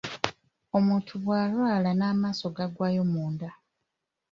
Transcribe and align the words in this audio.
Omuntu 0.77 1.13
bw'alwala 1.23 1.89
n'amaaso 1.95 2.47
gagwayo 2.57 3.03
munda. 3.11 3.49